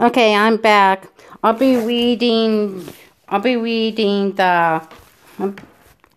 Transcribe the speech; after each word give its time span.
Okay, 0.00 0.34
I'm 0.34 0.56
back. 0.56 1.06
I'll 1.42 1.52
be 1.52 1.76
reading. 1.76 2.88
I'll 3.28 3.40
be 3.40 3.56
reading 3.56 4.32
the. 4.32 4.82
I'll 5.38 5.54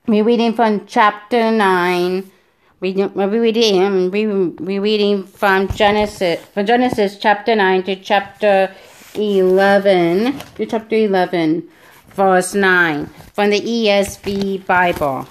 be 0.06 0.22
reading 0.22 0.54
from 0.54 0.86
chapter 0.86 1.52
nine. 1.52 2.32
Reading, 2.80 3.12
I'll 3.20 3.30
be 3.30 3.40
reading. 3.40 4.10
Be, 4.10 4.26
be 4.26 4.80
reading 4.80 5.24
from 5.24 5.68
Genesis, 5.70 6.44
from 6.54 6.66
Genesis 6.66 7.18
chapter 7.18 7.56
nine 7.56 7.84
to 7.84 7.96
chapter 7.96 8.74
eleven 9.16 10.40
to 10.56 10.66
chapter 10.66 10.96
eleven, 10.96 11.68
verse 12.10 12.54
nine 12.54 13.08
from 13.34 13.50
the 13.50 13.62
ESV 13.62 14.66
Bible. 14.66 15.28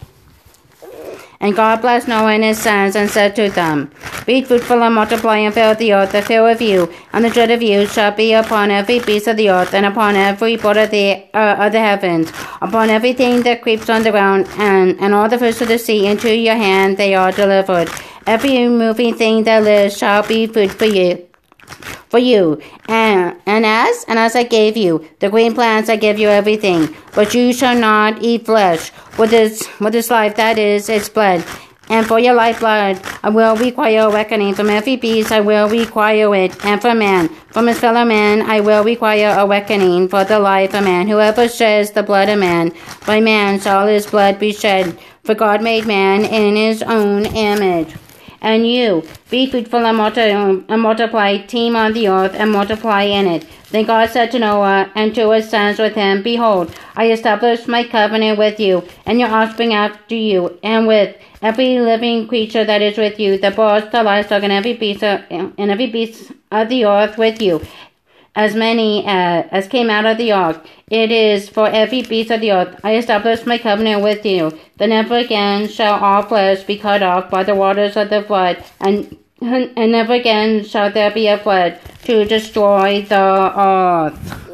And 1.41 1.55
God 1.55 1.81
blessed 1.83 2.09
Noah 2.09 2.33
and 2.33 2.45
his 2.45 2.59
sons 2.59 2.97
and 2.97 3.11
said 3.11 3.37
to 3.37 3.51
them, 3.51 3.91
Be 4.27 4.43
fruitful 4.43 4.83
and 4.83 4.95
multiply 4.95 5.39
and 5.39 5.53
fill 5.53 5.75
the 5.75 5.93
earth. 5.93 6.13
The 6.13 6.23
fear 6.23 6.49
of 6.49 6.63
you 6.63 6.93
and 7.13 7.25
the 7.25 7.31
dread 7.31 7.51
of 7.51 7.63
you 7.63 7.87
shall 7.87 8.13
be 8.13 8.33
upon 8.33 8.71
every 8.71 9.01
beast 9.01 9.27
of 9.27 9.37
the 9.37 9.51
earth 9.51 9.75
and 9.75 9.85
upon 9.87 10.17
every 10.17 10.57
bird 10.57 10.77
of 10.77 10.91
the, 10.91 11.25
uh, 11.35 11.57
of 11.59 11.73
the 11.73 11.81
heavens, 11.81 12.31
upon 12.63 12.91
everything 12.91 13.43
that 13.43 13.63
creeps 13.63 13.91
on 13.91 14.03
the 14.03 14.11
ground, 14.11 14.47
and, 14.59 14.99
and 15.01 15.15
all 15.15 15.29
the 15.29 15.39
fish 15.39 15.61
of 15.61 15.69
the 15.69 15.79
sea. 15.79 16.07
Into 16.07 16.35
your 16.35 16.57
hand 16.57 16.97
they 16.97 17.15
are 17.15 17.33
delivered. 17.33 17.91
Every 18.27 18.69
moving 18.69 19.15
thing 19.15 19.45
that 19.45 19.65
lives 19.65 19.97
shall 19.97 20.27
be 20.27 20.47
food 20.47 20.73
for 20.73 20.87
you 20.87 21.27
for 22.15 22.19
you. 22.19 22.61
And, 22.87 23.37
and 23.55 23.65
as 23.65 24.05
and 24.09 24.19
as 24.19 24.35
I 24.35 24.43
gave 24.43 24.77
you 24.77 25.07
the 25.21 25.31
green 25.31 25.55
plants, 25.55 25.89
I 25.89 25.95
give 25.95 26.19
you 26.19 26.29
everything. 26.29 26.93
But 27.15 27.35
you 27.35 27.53
shall 27.53 27.79
not 27.79 28.21
eat 28.21 28.47
flesh 28.47 28.91
with 29.17 29.33
its 29.33 29.69
with 29.79 29.95
its 29.95 30.11
life, 30.11 30.35
that 30.37 30.59
is 30.59 30.89
its 30.89 31.09
blood. 31.09 31.45
And 31.89 32.05
for 32.05 32.19
your 32.19 32.35
lifeblood, 32.35 32.99
I 33.23 33.29
will 33.29 33.55
require 33.57 34.09
a 34.09 34.11
reckoning. 34.11 34.55
From 34.55 34.71
every 34.71 34.97
beast, 34.97 35.31
I 35.31 35.41
will 35.41 35.69
require 35.69 36.35
it. 36.35 36.65
And 36.65 36.81
from 36.81 36.99
man, 36.99 37.29
from 37.53 37.69
his 37.69 37.79
fellow 37.79 38.05
man, 38.05 38.43
I 38.43 38.59
will 38.59 38.83
require 38.83 39.37
a 39.39 39.47
reckoning 39.47 40.09
for 40.09 40.25
the 40.25 40.41
life 40.41 40.75
of 40.75 40.83
man. 40.83 41.07
Whoever 41.07 41.47
sheds 41.47 41.93
the 41.93 42.03
blood 42.03 42.29
of 42.29 42.41
man, 42.41 42.73
by 43.07 43.21
man 43.21 43.61
shall 43.61 43.87
his 43.87 44.07
blood 44.07 44.41
be 44.41 44.53
shed. 44.53 44.99
For 45.23 45.35
God 45.35 45.63
made 45.63 45.87
man 45.87 46.25
in 46.25 46.57
his 46.57 46.83
own 46.83 47.27
image 47.27 47.95
and 48.45 48.71
you 48.71 49.03
be 49.31 49.47
fruitful 49.51 49.85
and, 49.87 49.97
multi- 49.97 50.21
and 50.21 50.83
multiply, 50.83 51.39
teem 51.39 51.75
on 51.75 51.95
the 51.95 52.09
earth 52.09 52.35
and 52.35 52.53
multiply 52.53 53.03
in 53.03 53.27
it. 53.27 53.47
Then 53.71 53.87
God 53.87 54.11
said 54.11 54.31
to 54.33 54.39
Noah 54.39 54.93
and 54.95 55.15
to 55.15 55.31
his 55.31 55.49
sons 55.49 55.79
with 55.79 55.95
him, 55.95 56.23
Behold, 56.23 56.73
I 56.95 57.11
establish 57.11 57.67
my 57.67 57.83
covenant 57.85 58.39
with 58.39 58.61
you 58.61 58.85
and 59.07 59.19
your 59.19 59.31
offspring 59.31 59.73
after 59.73 60.15
you, 60.15 60.59
and 60.63 60.87
with 60.87 61.17
every 61.43 61.81
living 61.81 62.29
creature 62.29 62.65
that 62.65 62.83
is 62.83 62.99
with 62.99 63.19
you, 63.19 63.39
the 63.39 63.51
birds, 63.51 63.91
the 63.91 64.03
livestock, 64.03 64.43
and 64.43 64.53
every 64.53 64.75
beast 64.75 65.03
of, 65.03 65.23
and 65.31 65.59
every 65.59 65.87
beast 65.87 66.31
of 66.53 66.69
the 66.69 66.85
earth 66.85 67.17
with 67.19 67.41
you, 67.41 67.63
as 68.35 68.55
many 68.55 69.07
uh, 69.07 69.45
as 69.51 69.69
came 69.69 69.91
out 69.91 70.07
of 70.07 70.19
the 70.19 70.33
ark. 70.33 70.65
It 70.89 71.11
is 71.11 71.49
for 71.49 71.69
every 71.69 72.03
beast 72.03 72.31
of 72.31 72.41
the 72.41 72.53
earth. 72.53 72.81
I 72.85 72.97
establish 72.97 73.47
my 73.47 73.59
covenant 73.59 74.03
with 74.03 74.27
you. 74.27 74.59
Then 74.79 74.91
never 74.91 75.17
again 75.17 75.69
shall 75.69 76.03
all 76.03 76.23
flesh 76.23 76.65
be 76.65 76.79
cut 76.79 77.03
off 77.03 77.31
by 77.31 77.45
the 77.45 77.55
waters 77.55 77.97
of 77.97 78.11
the 78.11 78.23
flood, 78.23 78.65
and 78.81 79.17
and 79.41 79.93
never 79.93 80.15
again 80.15 80.65
shall 80.65 80.91
there 80.91 81.11
be 81.11 81.27
a 81.27 81.39
flood 81.39 81.79
to 82.05 82.25
destroy 82.25 83.03
the 83.03 83.53
earth. 83.59 84.45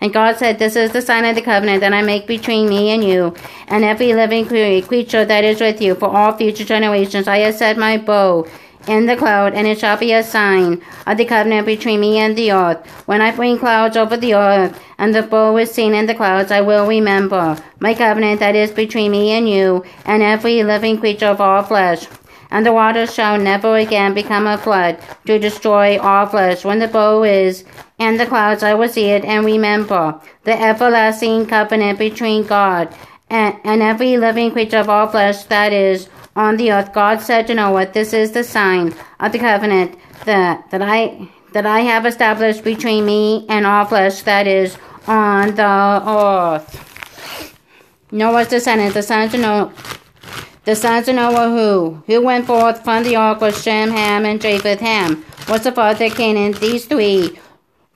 And 0.00 0.12
God 0.12 0.38
said, 0.38 0.58
This 0.58 0.76
is 0.76 0.92
the 0.92 1.02
sign 1.02 1.26
of 1.26 1.34
the 1.34 1.42
covenant 1.42 1.80
that 1.80 1.92
I 1.92 2.00
make 2.00 2.26
between 2.26 2.68
me 2.68 2.90
and 2.90 3.04
you, 3.04 3.34
and 3.68 3.84
every 3.84 4.14
living 4.14 4.46
creature 4.46 5.24
that 5.26 5.44
is 5.44 5.60
with 5.60 5.82
you 5.82 5.94
for 5.94 6.08
all 6.08 6.32
future 6.32 6.64
generations. 6.64 7.28
I 7.28 7.38
have 7.38 7.54
set 7.54 7.76
my 7.76 7.98
bow 7.98 8.46
in 8.86 9.06
the 9.06 9.16
cloud, 9.16 9.54
and 9.54 9.66
it 9.66 9.78
shall 9.78 9.96
be 9.96 10.12
a 10.12 10.22
sign 10.22 10.82
of 11.06 11.16
the 11.16 11.24
covenant 11.24 11.66
between 11.66 12.00
me 12.00 12.18
and 12.18 12.36
the 12.36 12.52
earth. 12.52 12.86
When 13.06 13.20
I 13.20 13.30
bring 13.30 13.58
clouds 13.58 13.96
over 13.96 14.16
the 14.16 14.34
earth, 14.34 14.80
and 14.98 15.14
the 15.14 15.22
bow 15.22 15.56
is 15.58 15.70
seen 15.70 15.94
in 15.94 16.06
the 16.06 16.14
clouds, 16.14 16.50
I 16.50 16.60
will 16.60 16.86
remember 16.86 17.56
my 17.78 17.94
covenant 17.94 18.40
that 18.40 18.56
is 18.56 18.70
between 18.70 19.12
me 19.12 19.30
and 19.30 19.48
you, 19.48 19.84
and 20.04 20.22
every 20.22 20.62
living 20.62 20.98
creature 20.98 21.26
of 21.26 21.40
all 21.40 21.62
flesh. 21.62 22.06
And 22.50 22.66
the 22.66 22.72
waters 22.72 23.14
shall 23.14 23.38
never 23.38 23.76
again 23.76 24.12
become 24.12 24.46
a 24.46 24.58
flood 24.58 24.98
to 25.26 25.38
destroy 25.38 25.98
all 26.00 26.26
flesh. 26.26 26.64
When 26.64 26.80
the 26.80 26.88
bow 26.88 27.22
is 27.22 27.64
in 27.98 28.16
the 28.16 28.26
clouds, 28.26 28.64
I 28.64 28.74
will 28.74 28.88
see 28.88 29.06
it 29.10 29.24
and 29.24 29.46
remember 29.46 30.20
the 30.42 30.60
everlasting 30.60 31.46
covenant 31.46 31.98
between 31.98 32.44
God 32.44 32.92
and, 33.30 33.56
and 33.62 33.82
every 33.82 34.16
living 34.16 34.50
creature 34.50 34.78
of 34.78 34.88
all 34.88 35.06
flesh 35.06 35.44
that 35.44 35.72
is 35.72 36.08
on 36.36 36.56
the 36.56 36.72
earth. 36.72 36.92
God 36.92 37.20
said 37.20 37.46
to 37.46 37.54
Noah, 37.54 37.86
This 37.86 38.12
is 38.12 38.32
the 38.32 38.44
sign 38.44 38.94
of 39.18 39.32
the 39.32 39.38
covenant 39.38 39.98
that, 40.24 40.70
that 40.70 40.82
I 40.82 41.28
that 41.52 41.66
I 41.66 41.80
have 41.80 42.06
established 42.06 42.62
between 42.62 43.04
me 43.04 43.44
and 43.48 43.66
all 43.66 43.84
flesh 43.84 44.22
that 44.22 44.46
is 44.46 44.76
on 45.06 45.54
the 45.56 46.02
earth. 46.06 47.56
Noah's 48.12 48.48
descendants, 48.48 48.94
the 48.94 49.02
sons 49.02 49.34
of 49.34 49.40
Noah, 49.40 49.72
the 50.64 50.76
sons 50.76 51.08
of 51.08 51.16
Noah 51.16 51.48
who 51.48 52.02
who 52.06 52.22
went 52.22 52.46
forth 52.46 52.84
from 52.84 53.02
the 53.04 53.16
ark 53.16 53.40
was 53.40 53.62
Shem, 53.62 53.90
Ham, 53.90 54.24
and 54.24 54.40
Japheth. 54.40 54.80
Ham 54.80 55.24
was 55.48 55.62
the 55.62 55.72
father 55.72 56.06
of 56.06 56.14
Canaan. 56.14 56.52
These 56.52 56.86
three 56.86 57.38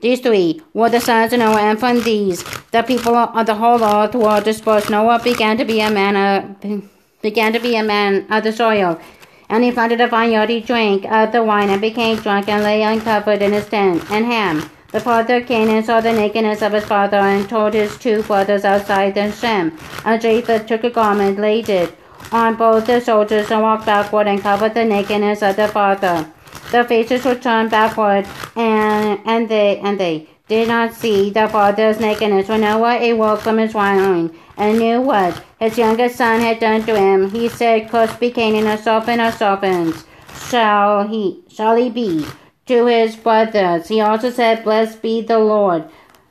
these 0.00 0.20
three 0.20 0.60
were 0.74 0.90
the 0.90 1.00
sons 1.00 1.32
of 1.32 1.38
Noah, 1.38 1.60
and 1.60 1.78
from 1.78 2.02
these 2.02 2.42
the 2.72 2.82
people 2.82 3.16
of 3.16 3.46
the 3.46 3.54
whole 3.54 3.82
earth 3.82 4.14
were 4.14 4.40
dispersed. 4.40 4.90
Noah 4.90 5.20
began 5.22 5.56
to 5.56 5.64
be 5.64 5.80
a 5.80 5.90
man 5.90 6.16
of 6.16 6.93
began 7.24 7.54
to 7.54 7.58
be 7.58 7.74
a 7.74 7.82
man 7.82 8.26
of 8.30 8.44
the 8.44 8.52
soil. 8.52 9.00
And 9.48 9.64
he 9.64 9.72
planted 9.72 10.00
a 10.00 10.06
vineyard, 10.06 10.50
he 10.50 10.60
drank 10.60 11.06
of 11.06 11.32
the 11.32 11.42
wine, 11.42 11.70
and 11.70 11.80
became 11.80 12.18
drunk, 12.18 12.48
and 12.48 12.62
lay 12.62 12.82
uncovered 12.82 13.42
in 13.42 13.52
his 13.52 13.66
tent. 13.66 14.10
And 14.10 14.26
Ham, 14.26 14.70
the 14.92 15.00
father 15.00 15.38
of 15.38 15.46
Canaan, 15.46 15.82
saw 15.82 16.00
the 16.00 16.12
nakedness 16.12 16.62
of 16.62 16.72
his 16.72 16.84
father, 16.84 17.16
and 17.16 17.48
told 17.48 17.72
his 17.74 17.96
two 17.98 18.22
brothers 18.22 18.64
outside 18.64 19.14
the 19.14 19.30
Shem. 19.32 19.76
And 20.04 20.20
Japheth 20.20 20.66
took 20.66 20.84
a 20.84 20.90
garment, 20.90 21.38
laid 21.38 21.68
it 21.68 21.96
on 22.30 22.56
both 22.56 22.86
the 22.86 23.00
soldiers, 23.00 23.50
and 23.50 23.62
walked 23.62 23.86
backward, 23.86 24.26
and 24.26 24.40
covered 24.40 24.74
the 24.74 24.84
nakedness 24.84 25.42
of 25.42 25.56
their 25.56 25.68
father. 25.68 26.30
Their 26.72 26.84
faces 26.84 27.24
were 27.24 27.36
turned 27.36 27.70
backward, 27.70 28.26
and 28.54 29.20
and 29.24 29.48
they 29.48 29.78
and 29.78 29.98
they 29.98 30.28
did 30.46 30.68
not 30.68 30.92
see 30.92 31.30
the 31.30 31.48
father's 31.48 32.00
nakedness. 32.00 32.48
When 32.48 32.60
Noah 32.60 32.98
awoke 33.10 33.40
from 33.40 33.58
his 33.58 33.74
wine, 33.74 34.30
and 34.56 34.78
knew 34.78 35.00
what 35.00 35.42
his 35.58 35.78
youngest 35.78 36.16
son 36.16 36.40
had 36.40 36.60
done 36.60 36.84
to 36.84 36.96
him. 36.96 37.30
He 37.30 37.48
said, 37.48 37.88
Cursed 37.88 38.20
be 38.20 38.30
Canaan, 38.30 38.66
a 38.66 38.78
serpent 38.78 39.20
of 39.20 39.34
serpents 39.34 40.04
shall 40.48 41.08
he 41.08 41.42
shall 41.48 41.76
he 41.76 41.90
be 41.90 42.26
to 42.66 42.86
his 42.86 43.16
brothers. 43.16 43.88
He 43.88 44.00
also 44.00 44.30
said, 44.30 44.64
Blessed 44.64 45.02
be 45.02 45.22
the 45.22 45.38
Lord, 45.38 45.84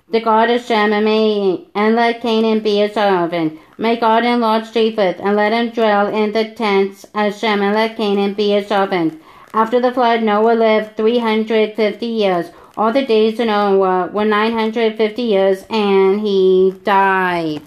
the 0.09 0.21
God 0.21 0.49
of 0.49 0.61
Shem, 0.61 0.93
and 0.93 1.05
may 1.05 1.67
and 1.75 1.95
let 1.95 2.21
Canaan 2.21 2.59
be 2.59 2.77
his 2.77 2.93
servant. 2.93 3.59
May 3.77 3.97
God 3.99 4.23
enlarge 4.23 4.71
Japheth, 4.71 5.19
and 5.19 5.35
let 5.35 5.51
him 5.51 5.71
dwell 5.71 6.07
in 6.07 6.31
the 6.31 6.51
tents 6.51 7.05
of 7.15 7.35
Shem, 7.35 7.61
and 7.61 7.73
let 7.73 7.97
Canaan 7.97 8.35
be 8.35 8.51
his 8.51 8.67
servant. 8.67 9.21
After 9.53 9.79
the 9.79 9.91
flood, 9.91 10.23
Noah 10.23 10.53
lived 10.53 10.95
three 10.95 11.19
hundred 11.19 11.75
fifty 11.75 12.07
years. 12.07 12.51
All 12.75 12.91
the 12.91 13.05
days 13.05 13.39
of 13.39 13.47
Noah 13.47 14.07
were 14.07 14.25
nine 14.25 14.53
hundred 14.53 14.97
fifty 14.97 15.23
years, 15.23 15.65
and 15.69 16.19
he 16.19 16.73
died 16.83 17.61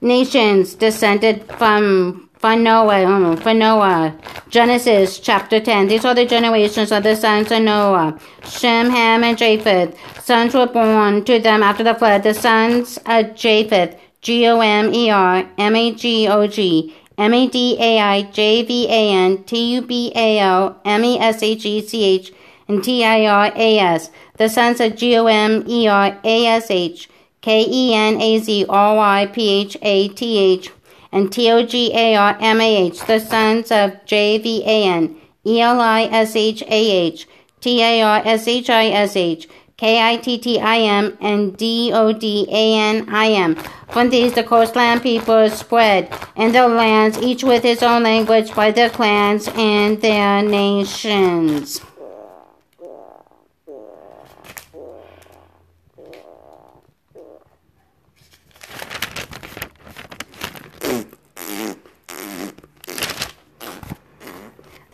nations 0.00 0.74
descended 0.74 1.44
from, 1.58 2.28
from 2.38 2.62
Noah, 2.62 3.04
um, 3.04 3.36
from 3.36 3.58
Noah. 3.58 4.14
Genesis 4.48 5.18
chapter 5.18 5.58
10. 5.60 5.88
These 5.88 6.04
are 6.04 6.14
the 6.14 6.24
generations 6.24 6.92
of 6.92 7.02
the 7.02 7.16
sons 7.16 7.50
of 7.50 7.62
Noah. 7.62 8.18
Shem, 8.44 8.90
Ham, 8.90 9.24
and 9.24 9.36
Japheth. 9.36 9.96
Sons 10.22 10.54
were 10.54 10.66
born 10.66 11.24
to 11.24 11.40
them 11.40 11.62
after 11.62 11.82
the 11.84 11.94
flood. 11.94 12.22
The 12.22 12.34
sons 12.34 12.98
of 13.06 13.34
Japheth, 13.34 13.98
G-O-M-E-R, 14.22 15.48
M-A-G-O-G, 15.58 16.94
M-A-D-A-I-J-V-A-N, 17.18 17.84
T-U-B-A-L, 19.44 20.80
M-E-S-H-E-C-H, 20.84 22.32
and 22.68 22.82
T-I-R-A-S. 22.82 24.10
The 24.36 24.48
sons 24.48 24.80
of 24.80 24.96
G-O-M-E-R-A-S-H, 24.96 25.48
K 27.40 27.64
E 27.68 27.94
N 27.94 28.20
A 28.20 28.38
Z 28.38 28.66
R 28.68 28.96
Y 28.96 29.26
P 29.26 29.48
H 29.48 29.76
A 29.80 30.08
T 30.08 30.38
H, 30.38 30.72
and 31.12 31.32
T 31.32 31.48
O 31.50 31.64
G 31.64 31.92
A 31.94 32.16
R 32.16 32.36
M 32.40 32.60
A 32.60 32.76
H, 32.86 33.04
the 33.06 33.20
sons 33.20 33.70
of 33.70 34.04
J 34.04 34.38
V 34.38 34.64
A 34.64 34.84
N, 34.84 35.16
E 35.46 35.60
L 35.60 35.80
I 35.80 36.02
S 36.04 36.34
H 36.34 36.62
A 36.62 36.66
H, 36.68 37.28
T 37.60 37.80
A 37.82 38.02
R 38.02 38.20
S 38.24 38.48
H 38.48 38.68
I 38.68 38.86
S 38.86 39.16
H, 39.16 39.48
K 39.76 40.02
I 40.02 40.16
T 40.16 40.38
T 40.38 40.58
I 40.58 40.78
M, 40.78 41.16
and 41.20 41.56
D 41.56 41.92
O 41.94 42.12
D 42.12 42.48
A 42.50 42.74
N 42.78 43.08
I 43.08 43.28
M. 43.28 43.54
From 43.90 44.10
these, 44.10 44.32
the 44.34 44.42
coastland 44.42 45.02
people 45.02 45.48
spread 45.50 46.12
in 46.34 46.50
their 46.50 46.66
lands, 46.66 47.18
each 47.22 47.44
with 47.44 47.62
his 47.62 47.82
own 47.82 48.02
language 48.02 48.52
by 48.54 48.72
their 48.72 48.90
clans 48.90 49.48
and 49.54 50.00
their 50.02 50.42
nations. 50.42 51.80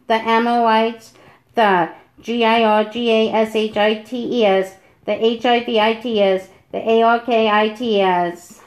the 0.06 0.14
Amorites, 0.14 1.12
the 1.54 1.90
G-I-R-G-A-S-H-I-T-E-S, 2.20 4.76
the 5.06 5.24
H-I-V-I-T-S, 5.24 6.48
the 6.72 6.90
A-R-K-I-T-S, 6.90 8.60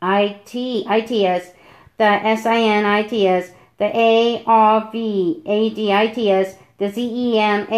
I-T-I-T-S, 0.00 1.52
the 1.98 2.04
S-I-N-I-T-S, 2.04 3.50
the 3.78 3.96
A-R-V-A-D-I-T-S, 3.96 6.56
the 6.78 6.88
Z-E-M-A-R-I-T-E-S, 6.90 7.70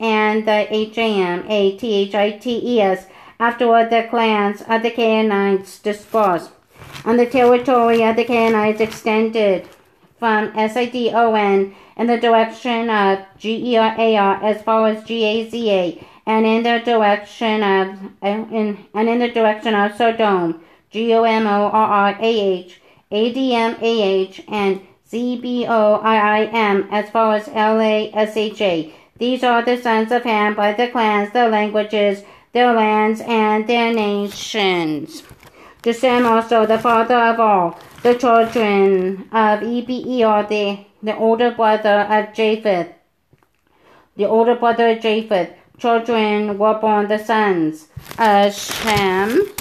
and 0.00 0.46
the 0.46 0.66
H-A-M-A-T-H-I-T-E-S. 0.74 1.46
Afterward, 3.38 3.90
the 3.90 4.06
clans 4.08 4.62
of 4.62 4.82
the 4.82 4.90
Canaanites 4.90 5.78
dispersed, 5.78 6.50
and 7.04 7.18
the 7.18 7.26
territory 7.26 8.02
of 8.02 8.16
the 8.16 8.24
Canaanites 8.24 8.80
extended 8.80 9.68
from 10.18 10.50
S-I-D-O-N 10.56 11.74
in 11.98 12.06
the 12.06 12.18
direction 12.18 12.88
of 12.88 13.18
G-E-R-A-R 13.38 14.42
as 14.42 14.62
far 14.62 14.88
as 14.88 15.04
G-A-Z-A, 15.04 16.02
and 16.24 16.46
in 16.46 16.62
the 16.62 16.80
direction 16.84 17.62
of 17.62 17.98
in, 18.22 18.78
and 18.94 19.08
in 19.08 19.18
the 19.18 19.28
direction 19.28 19.74
of 19.74 19.94
Sodom, 19.94 20.60
G-O-M-O-R-R-A-H, 20.90 22.80
A-D-M-A-H, 23.10 24.42
and 24.48 24.80
Z-B-O-I-I-M, 25.08 26.88
as 26.90 27.10
far 27.10 27.36
as 27.36 27.48
L-A-S-H-A. 27.52 28.94
These 29.18 29.44
are 29.44 29.62
the 29.62 29.80
sons 29.80 30.10
of 30.10 30.24
Ham 30.24 30.54
by 30.54 30.72
the 30.72 30.88
clans, 30.88 31.32
their 31.32 31.48
languages, 31.48 32.24
their 32.52 32.72
lands, 32.74 33.20
and 33.20 33.66
their 33.66 33.94
nations. 33.94 35.22
To 35.82 35.92
Shem 35.92 36.26
also, 36.26 36.66
the 36.66 36.78
father 36.78 37.14
of 37.14 37.38
all, 37.38 37.78
the 38.02 38.14
children 38.14 39.28
of 39.32 39.62
Eber, 39.62 40.46
the, 40.48 40.84
the 41.02 41.16
older 41.16 41.52
brother 41.52 42.00
of 42.10 42.34
Japheth. 42.34 42.88
The 44.16 44.24
older 44.26 44.56
brother 44.56 44.90
of 44.90 45.00
Japheth, 45.00 45.50
children 45.78 46.58
were 46.58 46.74
born 46.74 47.06
the 47.06 47.18
sons 47.18 47.86
of 48.18 48.52
Shem, 48.52 49.52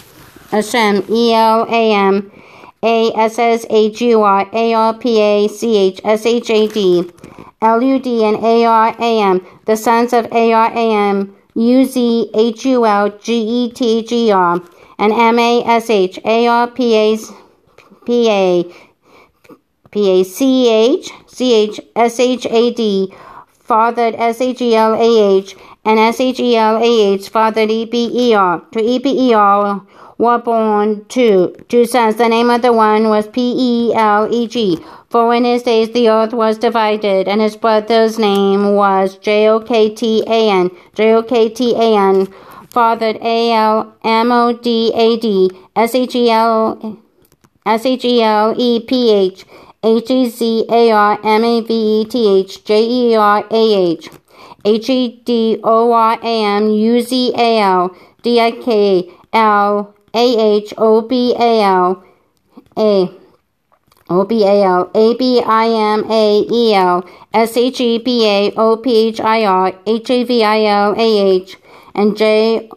Shem, 0.63 1.03
a 2.83 3.11
S 3.13 3.39
S 3.39 3.65
A 3.69 3.89
G 3.91 4.15
Y 4.15 4.49
A 4.53 4.73
R 4.73 4.93
P 4.93 5.19
A 5.19 5.47
C 5.47 5.77
H 5.77 6.01
S 6.03 6.25
H 6.25 6.49
A 6.49 6.67
D 6.67 7.09
L 7.61 7.81
U 7.81 7.99
D 7.99 8.23
and 8.23 8.37
A 8.43 8.65
R 8.65 8.95
A 8.99 9.21
M, 9.21 9.45
the 9.65 9.75
sons 9.75 10.13
of 10.13 10.31
A 10.31 10.53
R 10.53 10.71
A 10.71 10.91
M, 11.11 11.35
U 11.55 11.85
Z 11.85 12.29
H 12.33 12.65
U 12.65 12.85
L 12.85 13.09
G 13.17 13.33
E 13.33 13.71
T 13.71 14.03
G 14.03 14.31
R, 14.31 14.61
and 14.99 15.13
M 15.13 15.39
A 15.39 15.63
S 15.63 15.89
H 15.89 16.19
A 16.25 16.47
R 16.47 16.67
P 16.67 16.95
A 16.95 17.17
P 18.05 18.29
A 18.29 18.63
P 19.89 20.09
A 20.19 20.23
C 20.23 20.69
H 20.69 21.11
C 21.27 21.53
H 21.53 21.79
S 21.95 22.19
H 22.19 22.45
A 22.45 22.71
D, 22.73 23.13
fathered 23.59 24.15
S 24.15 24.41
H 24.41 24.61
E 24.61 24.75
L 24.75 24.93
A 24.93 25.37
H, 25.37 25.55
and 25.85 25.97
S 25.97 26.19
H 26.19 26.39
E 26.39 26.55
L 26.55 26.77
A 26.77 27.13
H, 27.13 27.29
fathered 27.29 27.71
E 27.71 27.85
B 27.85 28.11
E 28.13 28.33
R, 28.35 28.61
to 28.73 28.79
E 28.79 28.99
B 28.99 29.29
E 29.29 29.33
R 29.33 29.81
Wapon 30.17 31.05
2. 31.09 31.65
Two 31.67 31.85
sons. 31.85 32.15
The 32.15 32.29
name 32.29 32.49
of 32.49 32.61
the 32.61 32.71
one 32.71 33.09
was 33.09 33.27
P 33.27 33.53
E 33.57 33.93
L 33.93 34.33
E 34.33 34.47
G. 34.47 34.79
For 35.09 35.33
in 35.33 35.43
his 35.43 35.63
days 35.63 35.91
the 35.91 36.09
earth 36.09 36.33
was 36.33 36.57
divided, 36.57 37.27
and 37.27 37.41
his 37.41 37.57
brother's 37.57 38.17
name 38.17 38.75
was 38.75 39.17
J 39.17 39.49
O 39.49 39.59
K 39.59 39.93
T 39.93 40.23
A 40.25 40.49
N. 40.49 40.71
J 40.93 41.13
O 41.13 41.21
K 41.21 41.49
T 41.49 41.75
A 41.75 41.97
N. 41.97 42.27
Fathered 42.69 43.17
A 43.17 43.51
L 43.53 43.93
M 44.03 44.31
O 44.31 44.53
D 44.53 44.93
A 44.95 45.17
D 45.17 45.51
S 45.75 45.93
H 45.93 46.15
E 46.15 46.29
L 46.29 46.97
S 47.65 47.85
H 47.85 48.05
E 48.05 48.21
L 48.21 48.53
E 48.57 48.79
P 48.79 49.11
H 49.11 49.45
H 49.83 50.11
E 50.11 50.29
Z 50.29 50.65
A 50.69 50.91
R 50.91 51.19
M 51.23 51.43
A 51.43 51.61
V 51.61 52.01
E 52.01 52.05
T 52.05 52.39
H 52.39 52.63
J 52.63 52.83
E 52.83 53.15
R 53.15 53.45
A 53.51 53.91
H 53.91 54.09
H 54.63 54.89
E 54.89 55.21
D 55.25 55.59
O 55.63 55.91
R 55.91 56.19
A 56.21 56.43
M 56.43 56.69
U 56.69 57.01
Z 57.01 57.33
A 57.37 57.59
L 57.59 57.95
D 58.23 58.39
I 58.39 58.51
K 58.51 59.11
L 59.33 59.93
B 60.15 61.35
A 61.37 61.61
L 61.61 62.03
A 62.77 63.11
O 64.07 64.23
B 64.23 64.43
A 64.45 64.63
L 64.63 64.91
A 64.93 65.13
B 65.15 65.41
I 65.45 65.67
M 65.67 66.09
A 66.09 66.45
E 66.49 66.73
L 66.73 67.03
S 67.33 67.57
H 67.57 67.81
E 67.81 67.97
B 67.97 68.25
A 68.27 68.53
O 68.55 68.77
P 68.77 69.07
H 69.07 69.19
I 69.19 69.45
R 69.45 69.73
H 69.85 70.09
A 70.09 70.23
V 70.23 70.43
I 70.43 70.65
L 70.65 70.93
A 70.97 71.19
H 71.35 71.57
and 71.93 72.15
J 72.15 72.69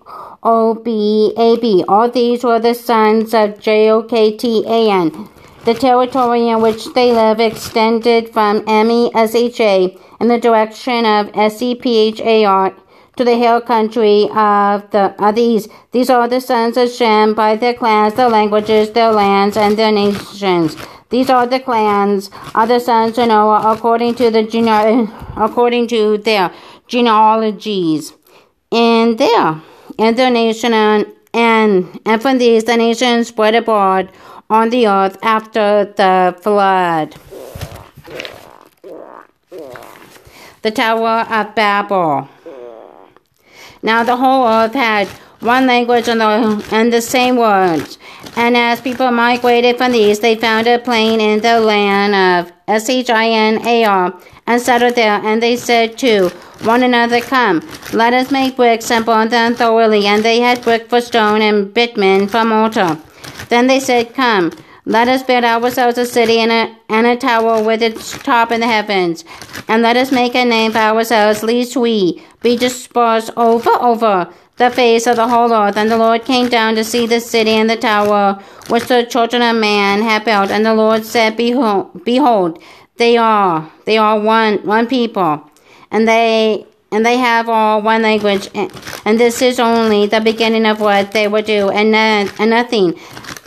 O 0.43 0.75
B 0.75 1.33
A 1.37 1.57
B. 1.59 1.85
All 1.87 2.11
these 2.11 2.45
were 2.45 2.59
the 2.59 2.75
sons 2.75 3.35
of 3.35 3.61
J 3.61 3.91
O 3.91 4.03
K 4.03 4.37
T 4.37 4.65
A 4.67 4.91
N. 4.91 5.29
The 5.65 5.75
territory 5.75 6.49
in 6.49 6.63
which 6.63 6.93
they 6.95 7.13
live 7.13 7.41
extended 7.41 8.31
from 8.31 8.65
M 8.67 8.91
E 8.91 9.11
S 9.15 9.35
H 9.35 9.61
A 9.61 9.97
in 10.21 10.29
the 10.29 10.39
direction 10.39 11.05
of 11.05 11.31
S 11.35 11.61
E 11.61 11.75
P 11.75 11.99
H 11.99 12.21
A 12.21 12.45
R 12.47 12.75
to 13.19 13.25
the 13.25 13.37
hill 13.37 13.61
country 13.61 14.31
of 14.31 14.91
the 14.93 15.15
of 15.19 15.35
these. 15.35 15.69
These 15.91 16.09
are 16.09 16.29
the 16.29 16.41
sons 16.41 16.77
of 16.77 16.89
Shem 16.91 17.35
by 17.35 17.57
their 17.57 17.75
clans, 17.75 18.15
their 18.15 18.29
languages, 18.29 18.93
their 18.93 19.11
lands, 19.11 19.57
and 19.57 19.77
their 19.77 19.91
nations. 19.91 20.77
These 21.11 21.29
are 21.29 21.47
the 21.47 21.59
clans 21.59 22.31
of 22.55 22.69
the 22.69 22.79
sons 22.79 23.19
of 23.19 23.29
Noah 23.29 23.73
according 23.73 24.15
to 24.17 24.31
the 24.31 24.43
according 25.37 25.89
to 25.89 26.19
their 26.19 26.53
genealogies. 26.87 28.13
And 28.71 29.19
there, 29.19 29.61
and 29.99 30.17
their 30.17 30.31
nation 30.31 30.73
and 30.73 31.07
and, 31.35 32.01
and 32.07 32.23
from 32.23 32.39
these 32.39 32.65
the 32.65 32.77
nations 32.77 33.29
spread 33.29 33.55
abroad 33.55 34.13
on 34.49 34.71
the 34.71 34.87
earth 34.87 35.19
after 35.23 35.93
the 35.97 36.37
flood. 36.41 37.17
The 40.63 40.71
Tower 40.71 41.27
of 41.31 41.55
Babel. 41.55 42.29
Now 43.83 44.05
the 44.05 44.17
whole 44.17 44.47
earth 44.47 44.75
had 44.75 45.09
one 45.41 45.67
language 45.67 46.09
and 46.09 46.21
the, 46.21 46.67
and 46.73 46.93
the 46.93 47.01
same 47.01 47.37
words. 47.37 47.99
And 48.37 48.57
as 48.57 48.81
people 48.81 49.11
migrated 49.11 49.79
from 49.79 49.93
the 49.93 49.99
east, 49.99 50.23
they 50.23 50.35
found 50.35 50.67
a 50.67 50.79
plain 50.79 51.21
in 51.21 51.41
the 51.41 51.61
land 51.61 52.15
of 52.15 52.53
S-H-I-N-A-R 52.67 54.21
and 54.47 54.61
settled 54.61 54.95
there. 54.95 55.21
And 55.25 55.43
they 55.43 55.57
said 55.57 55.99
to 55.99 56.29
one 56.63 56.83
another, 56.83 57.21
Come, 57.21 57.67
let 57.93 58.13
us 58.13 58.31
make 58.31 58.57
bricks 58.57 58.91
and 58.91 59.07
burn 59.07 59.29
them 59.29 59.55
thoroughly. 59.55 60.07
And 60.07 60.25
they 60.25 60.41
had 60.41 60.63
brick 60.63 60.89
for 60.89 61.01
stone 61.01 61.43
and 61.43 61.73
bitumen 61.73 62.29
for 62.29 62.45
mortar. 62.45 62.99
Then 63.49 63.67
they 63.67 63.81
said, 63.81 64.15
Come, 64.15 64.53
let 64.89 65.07
us 65.07 65.23
build 65.23 65.45
ourselves 65.45 65.99
a 65.99 66.07
city 66.07 66.39
and 66.39 66.51
a, 66.51 66.75
and 66.89 67.07
a 67.07 67.15
tower 67.15 67.63
with 67.63 67.83
its 67.83 68.17
top 68.23 68.51
in 68.51 68.61
the 68.61 68.67
heavens. 68.67 69.23
And 69.69 69.83
let 69.83 69.99
us 69.99 70.11
make 70.11 70.35
a 70.35 70.47
name 70.47 70.73
for 70.73 70.79
ourselves, 70.79 71.43
lest 71.43 71.77
we 71.77 72.25
be 72.41 72.57
dispersed 72.57 73.31
over, 73.37 73.69
over 73.69 74.33
the 74.57 74.71
face 74.71 75.07
of 75.07 75.17
the 75.17 75.29
whole 75.29 75.53
earth. 75.53 75.77
And 75.77 75.91
the 75.91 75.99
Lord 75.99 76.25
came 76.25 76.49
down 76.49 76.75
to 76.77 76.85
see 76.85 77.07
the 77.07 77.21
city 77.21 77.51
and 77.51 77.69
the 77.69 77.77
tower 77.77 78.43
which 78.69 78.87
the 78.87 79.05
children 79.05 79.43
of 79.43 79.57
man 79.57 80.01
had 80.01 80.25
built. 80.25 80.51
And 80.51 80.65
the 80.65 80.75
Lord 80.75 81.05
said, 81.05 81.37
Behold, 81.37 82.03
behold, 82.03 82.59
they 82.97 83.19
are, 83.19 83.71
they 83.85 83.99
are 83.99 84.19
one, 84.19 84.67
one 84.67 84.87
people, 84.87 85.45
and 85.91 86.09
they, 86.09 86.67
and 86.91 87.05
they 87.05 87.19
have 87.19 87.51
all 87.51 87.83
one 87.83 88.01
language. 88.01 88.49
And 88.55 89.21
this 89.21 89.43
is 89.43 89.61
only 89.61 90.07
the 90.07 90.23
beginning 90.23 90.65
of 90.65 90.81
what 90.81 91.13
they 91.13 91.29
will 91.29 91.43
do, 91.43 91.69
and, 91.69 91.95
and 91.95 92.51
nothing 92.51 92.99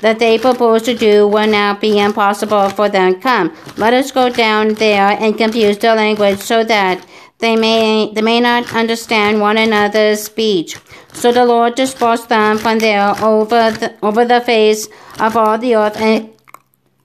that 0.01 0.19
they 0.19 0.37
propose 0.37 0.83
to 0.83 0.93
do 0.93 1.27
will 1.27 1.47
now 1.47 1.75
be 1.75 1.99
impossible 1.99 2.69
for 2.69 2.89
them. 2.89 3.21
Come, 3.21 3.55
let 3.77 3.93
us 3.93 4.11
go 4.11 4.29
down 4.29 4.73
there 4.75 5.07
and 5.07 5.37
confuse 5.37 5.77
their 5.77 5.95
language 5.95 6.39
so 6.39 6.63
that 6.63 7.05
they 7.39 7.55
may 7.55 8.11
they 8.13 8.21
may 8.21 8.39
not 8.39 8.73
understand 8.73 9.41
one 9.41 9.57
another's 9.57 10.23
speech. 10.23 10.77
So 11.13 11.31
the 11.31 11.45
Lord 11.45 11.75
dispersed 11.75 12.29
them 12.29 12.57
from 12.57 12.79
there 12.79 13.13
over 13.21 13.71
the, 13.71 13.95
over 14.01 14.25
the 14.25 14.41
face 14.41 14.87
of 15.19 15.35
all 15.35 15.57
the 15.57 15.75
earth, 15.75 15.97
and 15.97 16.29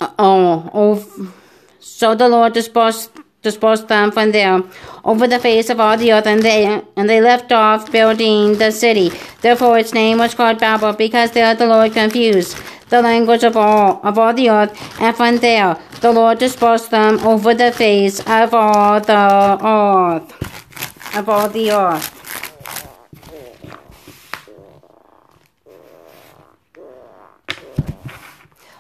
uh, 0.01 0.11
oh, 0.19 0.71
oh 0.75 1.33
so 1.81 2.15
the 2.15 2.29
Lord 2.29 2.53
dispersed 2.53 3.11
dispersed 3.43 3.89
them 3.89 4.11
from 4.11 4.33
there 4.33 4.63
over 5.05 5.27
the 5.27 5.39
face 5.39 5.71
of 5.71 5.81
all 5.81 5.97
the 5.97 6.13
earth, 6.13 6.27
and 6.27 6.43
they 6.43 6.83
and 6.97 7.09
they 7.09 7.21
left 7.21 7.51
off 7.51 7.91
building 7.91 8.59
the 8.59 8.71
city. 8.71 9.11
Therefore, 9.41 9.79
its 9.79 9.95
name 9.95 10.19
was 10.19 10.35
called 10.35 10.59
Babel, 10.59 10.93
because 10.93 11.31
there 11.31 11.55
the 11.55 11.67
Lord 11.67 11.93
confused 11.93 12.59
the 12.89 13.03
language 13.03 13.45
of 13.45 13.57
all 13.57 14.01
of 14.03 14.19
all 14.19 14.33
the 14.33 14.51
earth, 14.51 15.01
and 15.01 15.17
from 15.17 15.39
there 15.39 15.77
the 16.01 16.13
Lord 16.13 16.39
dispersed 16.39 16.91
them 16.91 17.19
over 17.21 17.55
the 17.55 17.73
face 17.73 18.21
of 18.21 18.55
all 18.55 19.01
the 19.01 19.59
earth, 19.65 21.17
of 21.17 21.29
all 21.29 21.49
the 21.49 21.71
earth. 21.71 22.13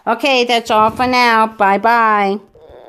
Okay, 0.07 0.45
that's 0.45 0.71
all 0.71 0.91
for 0.91 1.07
now. 1.07 1.49
Bye 1.49 1.79
bye. 1.79 2.39